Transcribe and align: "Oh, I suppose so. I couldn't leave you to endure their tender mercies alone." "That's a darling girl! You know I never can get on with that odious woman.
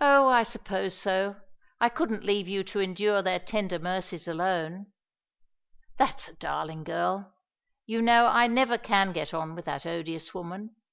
"Oh, 0.00 0.28
I 0.28 0.44
suppose 0.44 0.96
so. 0.96 1.34
I 1.80 1.88
couldn't 1.88 2.22
leave 2.22 2.46
you 2.46 2.62
to 2.62 2.78
endure 2.78 3.22
their 3.22 3.40
tender 3.40 3.80
mercies 3.80 4.28
alone." 4.28 4.92
"That's 5.96 6.28
a 6.28 6.36
darling 6.36 6.84
girl! 6.84 7.34
You 7.84 8.02
know 8.02 8.26
I 8.28 8.46
never 8.46 8.78
can 8.78 9.10
get 9.12 9.34
on 9.34 9.56
with 9.56 9.64
that 9.64 9.84
odious 9.84 10.32
woman. 10.32 10.76